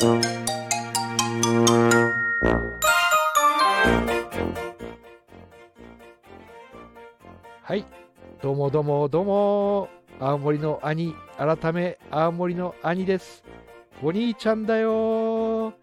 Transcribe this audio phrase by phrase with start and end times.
[0.00, 0.06] は
[7.74, 7.84] い、
[8.40, 9.88] どうもどうもどうも、
[10.20, 13.42] 青森の兄、改め青森の兄です。
[14.00, 15.74] お兄ちゃんだよ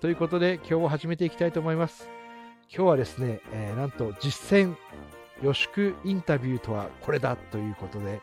[0.00, 2.08] ということで、今日も始めていきたいと思います。
[2.72, 4.76] 今日はですね、えーなんと実践
[5.42, 8.20] 予祝インタビューとはこれだということで、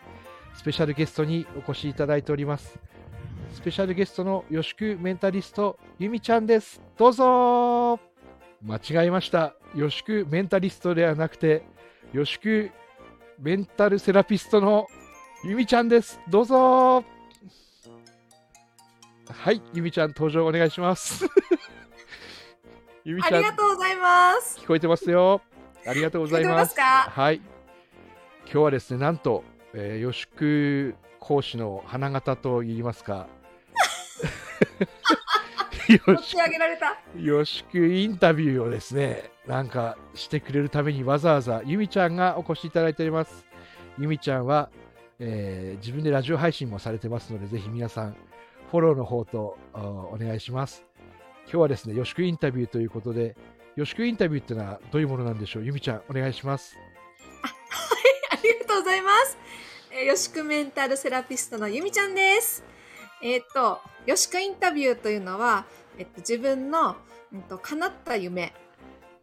[0.56, 2.80] スペシャルゲストにお越しいただいております。
[3.54, 6.82] スペシャルゲストの予祝メンタリスト、ゆみちゃんです。
[6.98, 8.00] どうぞ
[8.64, 9.54] 間違えました。
[9.76, 11.64] 予祝メンタリストではなくて、
[12.14, 12.72] 予祝
[13.40, 14.88] メンタルセラピストの
[15.44, 16.20] ゆみちゃんです。
[16.30, 17.04] どうぞ
[19.28, 21.26] はい、ゆみちゃん登場お願いします。
[23.04, 24.60] ゆみあちゃんりがとうございます。
[24.60, 25.42] 聞こえてますよ。
[25.86, 26.74] ありがとうございます。
[26.74, 27.22] 聞こえてますか？
[27.22, 27.42] はい。
[28.46, 29.44] 今日はですね、なんと、
[29.74, 33.28] えー、予祝講師の花形と言いますか。
[35.90, 37.00] よ持しち上げられた。
[37.18, 43.46] 予祝インタビューをですね、なんかしてくれるためにわざわざゆみちゃんがお越しいただいております。
[43.98, 44.70] ゆみちゃんは、
[45.20, 48.16] えー自分でラジオ配信もされてますので、ぜひ皆さん、
[48.70, 50.86] フォローの方とお願いします。
[51.46, 53.36] 今日はですね、予祝インタビューということで、
[53.76, 55.64] 予祝インタビューってのはどういうものなんでしょう？
[55.64, 56.78] ゆみちゃん、お願いします。
[58.32, 59.38] ありがとうございます。
[59.92, 62.64] えー、よしくメンタルセラピストのゆみちゃんです。
[63.24, 65.66] えっ、と、よしくインタビューというのは、
[65.98, 66.96] えっと、自分の、
[67.34, 68.54] うんと、叶った夢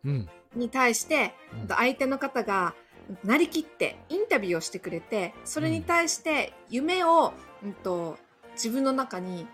[0.04, 0.28] うん。
[0.54, 2.88] に対して、うん相手の方が、うん
[3.24, 7.32] なりきってインタビューをしてくれて、それに対して夢を、
[7.64, 8.18] うんと、
[8.52, 9.46] 自分の中に、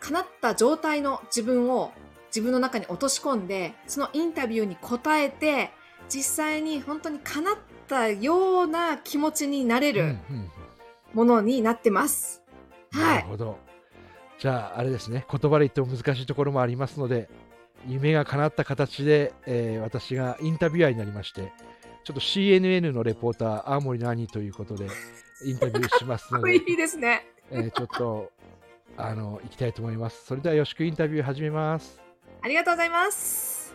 [0.00, 1.92] 叶った状態の自分を
[2.28, 5.70] 自分の中に落とし込んで、そのインタビューに答えて、
[6.08, 7.56] 実際に本当に叶っ
[7.88, 10.50] たような気持ちになれうんるうん
[11.12, 12.42] ものになってます。
[12.92, 13.22] なはい。
[13.22, 13.58] るほど。
[14.38, 17.28] じゃあ、あれですね、言葉で言っても難しいところもありますので、
[17.88, 21.52] 夢が叶った形で、えー私がインタビュアーになりまして、
[22.04, 24.88] ちょっと CNN のレポーター、青森の兄ということで、
[25.44, 27.26] インタビューしますので、 いいですね。
[27.50, 28.30] えーちょっと、
[28.96, 30.24] あの、行きたいと思います。
[30.26, 32.00] それでは、よろしくインタビュー始めます。
[32.42, 33.74] ありがとうございます。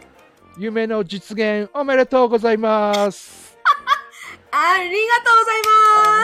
[0.58, 3.58] 夢の実現おめでとうございます。
[4.52, 5.62] ありがとうござい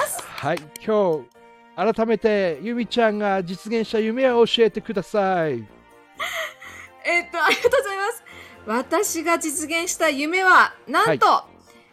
[0.01, 0.21] ます。
[0.23, 1.36] はい、今日、
[1.77, 5.63] 改めて、ゆみちゃんが実現した夢を教えてください。
[7.05, 8.23] えっと、ありがとうございます。
[8.65, 11.43] 私が実現した夢は、なんと、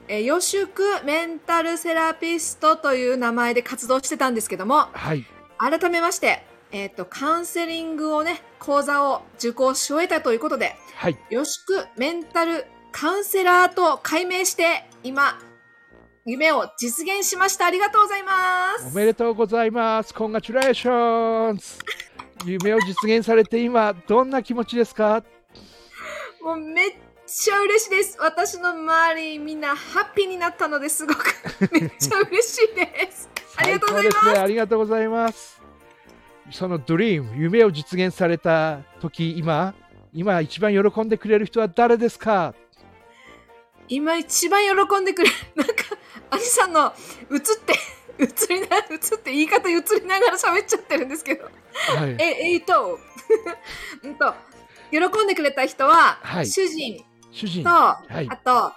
[0.09, 5.25] えー予祝メンタルセラピストという名前で活動してたんですけども、はい、
[5.56, 15.39] 改めまして、えっと、カウンセリングをね、講座を受講し終えたということで、はい、予祝メンタルカウンセラーと改名して、今、
[16.27, 17.67] 夢を実現しました。
[17.67, 18.89] ありがとうございます。
[18.89, 20.15] おめでとうございます。
[20.15, 21.65] コングラチュレーションズ。
[22.47, 25.23] 夢を実現されて今、どんな気持ちですか？
[26.43, 26.91] もうめっ
[27.27, 28.17] ちゃ嬉しいです。
[28.21, 31.25] 私の周りみんなハッピーになったのですごく
[31.73, 33.29] めっちゃ嬉しいです。
[33.56, 34.39] ありがとうございますね。
[34.39, 35.61] ありがとうございます。
[36.51, 39.75] そのドリーム、夢を実現された時、今、
[40.15, 42.55] 今一番喜んでくれる人は誰ですか？
[43.89, 45.34] 今一番喜んでくれる。
[45.56, 45.75] なんか、
[46.31, 46.93] アニさんの
[47.31, 47.75] 映って、
[48.19, 51.45] 映りな、映って言い方映りながら喋っちゃってるんですけど。
[51.45, 52.17] はい。
[52.19, 52.99] え、えーと、
[54.03, 54.34] うんと、
[54.91, 57.65] 喜んでくれた人は、はい主人主人。
[57.65, 58.37] と、はいあ。
[58.37, 58.73] と、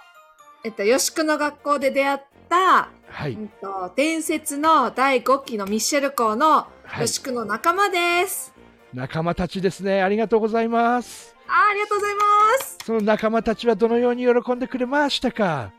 [0.64, 2.18] えっと、よしくの学校で出会っ
[2.48, 3.32] た、はい。
[3.32, 8.52] うんと、伝説の第5期のミッシェル校のはいよしくの仲間です。
[8.94, 10.02] 仲間たちですね。
[10.02, 11.37] ありがとうございます。
[11.48, 12.20] あありがとうございま
[12.64, 12.78] す。
[12.84, 15.72] その仲間たちはどのように喜んでくれましたか？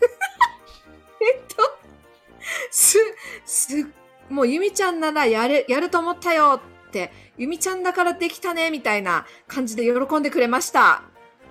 [1.20, 1.78] えっと、
[2.70, 2.98] す、
[3.44, 3.86] す、
[4.28, 10.90] もうゆみちゃんならやる、やると思ったよって、ゆみちゃんだからできたね、みたいな感じで喜んでくれました。
[10.90, 11.02] あ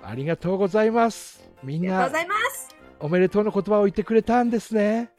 [0.02, 1.40] ありがとうございます。
[1.62, 2.68] みんなりがとうございます。
[2.98, 5.10] おめでとうの言葉を言ってくれたんですね。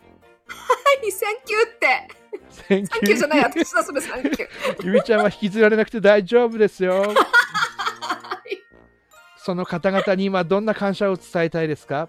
[0.47, 2.23] はい、サンキューって。
[2.49, 4.85] サンキューじゃない、私だ、それサンキュー。
[4.85, 7.13] ゆみちゃんは引きずられなくて大丈夫ですよ。
[9.43, 12.07] はいその方々に今どんな感謝を伝えたいですか？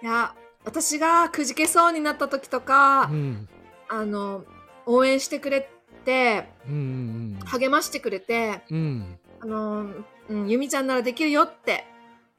[0.00, 0.34] いや、
[0.64, 3.48] 私がくじけそうになった時とかう、ん。
[3.88, 4.44] あの、
[4.86, 5.68] 応援してくれ
[6.04, 7.38] て、うん。
[7.46, 9.18] 励ましてくれて、うん。
[9.40, 9.86] あの、
[10.28, 11.84] うん、ゆみちゃんならできるよって、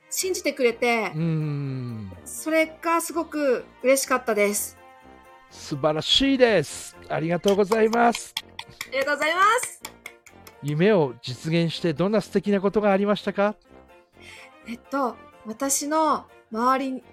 [0.09, 2.12] 信じてくれてう、ん。
[2.23, 4.77] それがすごく嬉しかったです。
[5.51, 6.95] 素晴らしいです。
[7.09, 8.33] ありがとうございます。
[8.39, 9.81] ありがとうございます。
[10.63, 13.56] 夢を実現してどんな素敵なことがありましたか？
[14.67, 15.15] えっと、
[15.45, 17.03] 私の周り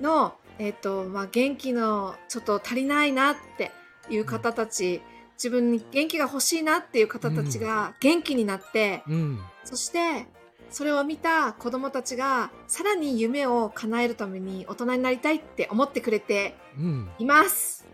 [0.00, 3.70] の、えっと、まあ、元気のちょっと足りないなって
[4.10, 5.02] いう方たち
[5.34, 9.40] 自分に元気が欲しいなっていう方たちが元気になって、うん。
[9.64, 10.26] そして
[10.70, 17.10] それを見た子供たちがさらに夢を叶えるために大人になりたいって思ってくれてうん。
[17.18, 17.86] います。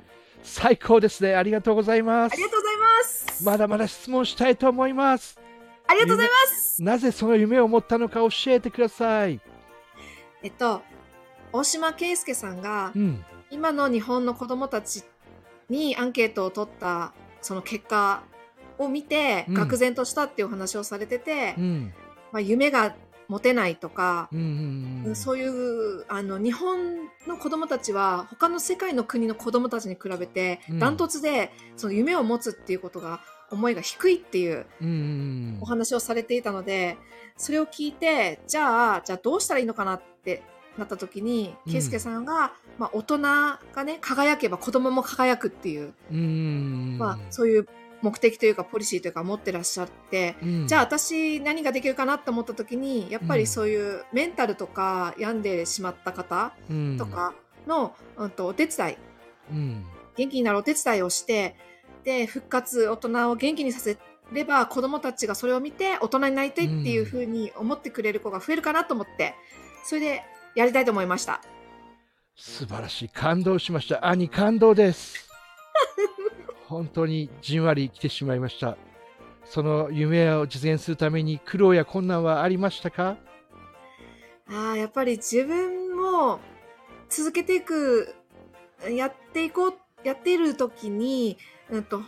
[0.43, 1.35] 最高ですね。
[1.35, 2.32] ありがとうございます。
[2.32, 3.44] ありがとうございます。
[3.44, 5.38] まだまだ質問したいと思います。
[5.87, 6.57] ありがとうございます。
[6.79, 9.41] なぜその夢を持ったのか教えてください。
[10.43, 10.83] えっと、
[11.53, 13.25] 大島圭介さんがうん。
[13.51, 15.05] 今の日本の子供たち
[15.71, 18.23] にアンケートを取ったその結果
[18.79, 19.57] を見てうん。
[19.57, 21.93] 愕然としたっていうお話をされてて、うん。
[22.31, 22.95] まあ、夢が
[23.29, 30.79] 持てないとか、うんうんうんそういうあの日本の子供たちは他の世界の国の子供たちに比べてうん。
[30.79, 36.97] ダントツでその夢を持つっていうことが思いが低いっていううんうんお話をされていたので
[37.37, 40.43] それを聞いてじゃあじゃあどうしたらいいのかなって
[40.79, 41.73] なった時にうん。
[41.73, 47.69] 圭介さんが、まあ、大人がね輝けば子供も輝くっていう、うんうんまあ、そういう
[48.00, 50.37] 目的というかポリシーというか持ってらっしゃって。
[50.41, 50.67] うん。
[50.69, 56.97] じゃあ私何ができるかなって思った時にやっぱりそういうメンタルとか病んでしまった方うん。
[56.97, 57.35] とか
[57.67, 58.97] の、うん、とお手伝い。
[59.51, 59.85] うん。
[60.17, 61.56] 元気になるお手伝いをして
[62.08, 63.99] で復活大人を元気にさせ
[64.32, 69.34] れば子供たちがそれを見て大人になりたいっていうふうに思ってくれる子が増えるかなと思って
[69.84, 70.22] それで
[70.55, 71.43] やりたいと思いました。
[72.34, 74.06] 素晴らしい感動しました。
[74.06, 75.28] 兄感動です。
[76.66, 78.78] 本当にじんわり来てしまいました。
[79.44, 83.19] その夢を実現するために苦労や困難はありましたか？
[84.50, 86.40] ああやっぱり自分も
[87.10, 88.14] 続けていく
[88.90, 89.75] やっていこう
[90.05, 91.37] やっている時に、
[91.70, 92.03] うん、と。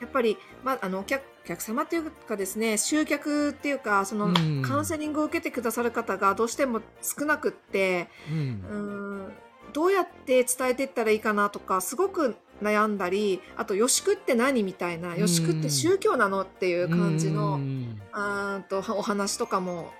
[0.00, 4.62] やっぱり、まあ、あのお客お客様というかですね集客っていうかそのうん。
[4.62, 8.38] カウンセリングを受けてくださる方がどうしても少なくってうん。
[8.38, 9.32] うん
[9.72, 18.00] どうやって伝えていったらいいかなとかすごく悩んだりあと予宿って何みたいな予宿って宗教なのっていう感じうのん。
[18.12, 19.92] あとお話とかも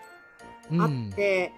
[0.71, 1.53] うんあって、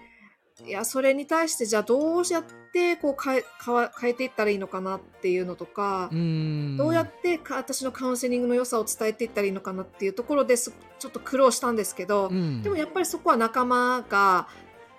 [0.65, 2.53] いやそれに対してじゃあどうやって
[3.01, 14.47] こう変え変わ変えていったらいいのかなっていうのとか、うんどうやってか私のカウンセリングの良さを伝えていったらいいのかなっていうところですちょっと苦労したんですけど、うんでもやっぱりそこは仲間が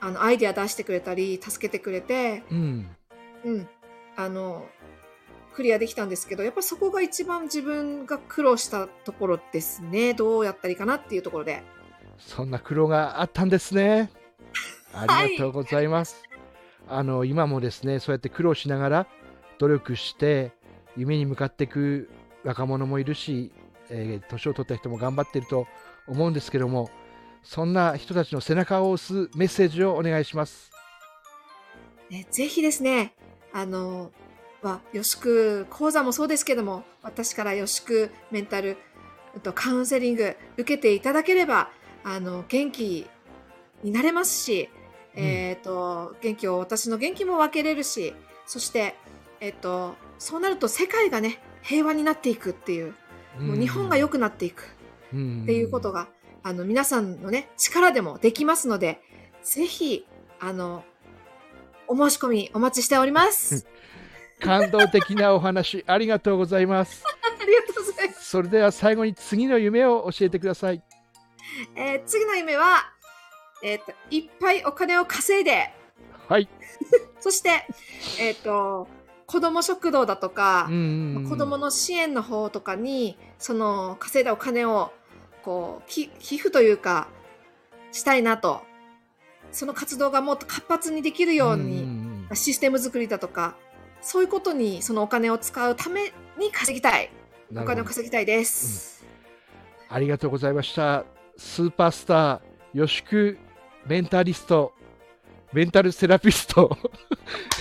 [0.01, 2.89] あのアイデア出してくれたり助けてくれて、うん
[3.45, 3.69] うん、
[4.17, 4.67] あの
[5.55, 11.63] クリアできたんですけどやっぱりそこが一番自分が苦労したところですねどうやったらいいかなっていうところで。
[12.19, 14.11] そんな苦労があったんですね。
[14.93, 16.23] ありがとうございます。
[16.91, 19.07] あの今もですね、そうやって苦労しながら
[19.59, 20.53] 努力して
[20.97, 22.11] 夢に向かっていく
[22.45, 23.53] 若者もいるし、
[23.91, 25.67] えー年を取った人も頑張っていると
[26.09, 26.91] 思うんですけども、
[27.43, 30.71] そんな人たちの背中を押すメッセージをお願いします。
[32.11, 33.15] ね、ぜひですね、
[33.53, 34.11] あの、
[34.63, 38.77] まあ、予宿講座もそうですけども、私から予宿メンタル
[39.43, 41.71] とカウンセリング受けていただければ、
[42.05, 43.09] あの、元気
[43.83, 44.69] になれますし、
[45.17, 48.15] うんえっ、と、元気を、私の元気も分けれるし、
[48.47, 48.95] そして、
[49.41, 52.95] えっ、と、そうなると世界がね、平和になっていくっていう、
[53.39, 54.63] もう日本が良くなっていく。
[54.63, 54.67] っ
[55.11, 56.09] っていうことが、
[56.43, 59.01] あの、皆さんのね、力でもできますので、
[59.43, 60.07] ぜひ、
[60.39, 60.85] あの、
[61.89, 63.67] お申し込みお待ちしております。
[64.41, 67.05] 感動的なお話 ありがとうございます。
[67.05, 68.31] ありがとうございます。
[68.31, 70.83] それでは最後に次の夢を教えてください。
[71.75, 72.93] えー次の夢は、
[73.63, 75.73] えっ、と、いっぱいお金を稼いで、
[76.29, 76.49] はい。
[77.21, 77.67] そして、
[78.19, 78.89] えっ、と、
[79.27, 84.93] 子供食堂だとか、うん子供の支援の方とかに、その稼いだお金を、
[85.43, 87.09] こう、き寄付というか、
[87.93, 88.63] したいなと。
[89.53, 93.57] その活動がもっと活発にできるように、んシステム作りだとか、
[94.01, 97.11] そういうことにそのお金を使うために稼ぎたい。
[97.57, 99.05] お金を稼ぎたいです。
[99.89, 101.05] ありがとうございました。
[101.37, 102.41] スーパースター、
[102.75, 103.39] 予宿
[103.87, 104.73] メンタリスト、
[105.53, 106.77] メンタルセラピスト、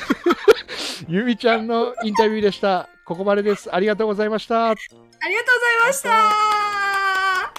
[1.07, 2.89] ゆみちゃんのインタビューでした。
[3.05, 3.73] ここまでです。
[3.73, 4.69] ありがとうございました。
[4.69, 7.53] ありがとうございました。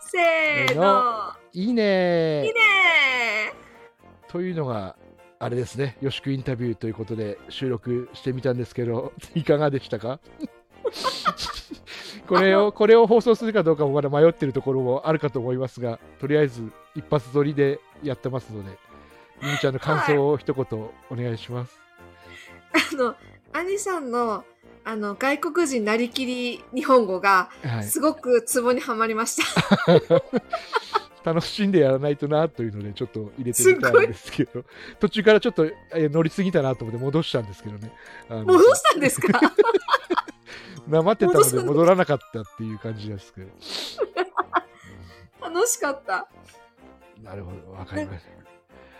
[0.00, 1.32] せーの。
[1.52, 3.52] いいねいいね
[4.28, 4.96] というのが、
[5.38, 10.18] あれですね、予宿インタビューということで収録してみたんですけど、いかがでしたか？
[12.28, 18.78] これをこれを放送するかどうかもまだ迷ってるところもあるかと思いますが、とりあえず一発撮りでやってますので、
[19.42, 20.64] ゆみちゃんの感想を一言
[21.10, 21.78] お願いします。
[22.92, 23.14] あの、
[23.52, 24.44] アニさんの、
[24.84, 30.02] あの、外国人なりきり日本語が、はい、すごくツボにはまりました。
[31.24, 34.64] 楽しんでやらないとなというので、ちょっと入れてみたんですけど、
[34.98, 37.92] 途中からちょっとえ乗りすぎたなと思って戻したんですけどね。
[38.30, 39.40] 戻したんですか？
[40.88, 43.48] なまってたので戻らなかったっていう感じですけど。
[45.48, 46.28] 楽しかった。
[47.22, 48.30] なるほど、わかりました。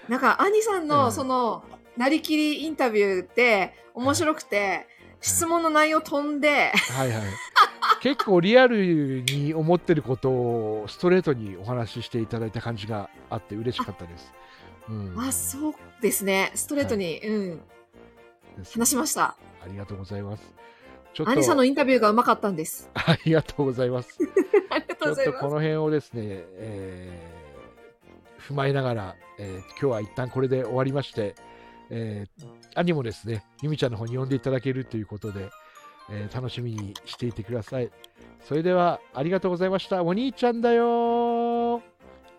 [0.08, 1.62] なんか、アニさんうんのその、
[1.96, 4.86] なりきりインタビューって面白くて、
[5.20, 7.22] 質問の内容飛んで、はいはい。
[8.00, 14.32] 結構リアルに思ってることをストレートにお話ししていただいた感じがあって嬉しかったです。
[14.88, 16.52] うん、あ、そうですね。
[16.54, 17.56] ストレートに、うん、
[18.56, 19.36] です話しました。
[19.62, 20.42] ありがとうございます。
[21.18, 22.88] ちょっとアニさんのインタビューがうまかったんです。
[22.94, 24.16] ありがとうございます。
[24.70, 25.38] ありがちょっととうございます。
[25.40, 27.38] この辺をですね、えー
[28.52, 31.34] 踏まえながら、えー今日は一旦これで終わりまして、
[31.90, 32.46] えー
[32.76, 35.50] 兄もですね、ゆみちゃんの方に呼んでいただけるということで、
[36.08, 37.90] えー楽しみにしていてください。
[38.44, 40.04] それでは、ありがとうございました。
[40.04, 41.82] お兄ちゃんだよー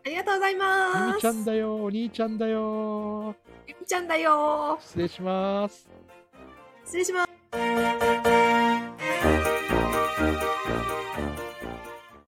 [0.05, 1.15] ありがとうございゆます。
[1.17, 3.35] みちゃんだよーお兄ちゃんだよー
[3.67, 4.77] ゆみちゃんだよ。
[4.79, 5.89] 失礼します。
[6.85, 7.28] 失礼します。